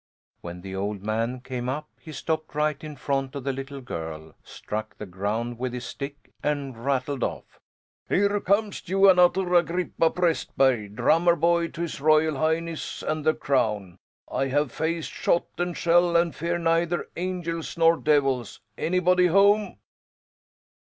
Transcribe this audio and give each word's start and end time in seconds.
When 0.41 0.61
the 0.61 0.75
old 0.75 1.03
man 1.03 1.41
came 1.41 1.69
up 1.69 1.87
he 1.99 2.11
stopped 2.11 2.55
right 2.55 2.83
in 2.83 2.95
front 2.95 3.35
of 3.35 3.43
the 3.43 3.53
little 3.53 3.81
girl, 3.81 4.33
struck 4.43 4.97
the 4.97 5.05
ground 5.05 5.59
with 5.59 5.73
his 5.73 5.85
stick, 5.85 6.31
and 6.41 6.83
rattled 6.83 7.21
off: 7.23 7.59
"Here 8.09 8.39
comes 8.39 8.81
Johan 8.89 9.19
Utter 9.19 9.53
Agrippa 9.53 10.09
Prästberg, 10.09 10.95
drummer 10.95 11.35
boy 11.35 11.67
to 11.67 11.81
His 11.81 12.01
Royal 12.01 12.37
Highness 12.37 13.03
and 13.03 13.23
the 13.23 13.35
Crown! 13.35 13.99
I 14.27 14.47
have 14.47 14.71
faced 14.71 15.11
shot 15.11 15.45
and 15.59 15.77
shell 15.77 16.17
and 16.17 16.33
fear 16.35 16.57
neither 16.57 17.07
angels 17.15 17.77
nor 17.77 17.95
devils. 17.95 18.59
Anybody 18.79 19.27
home?" 19.27 19.77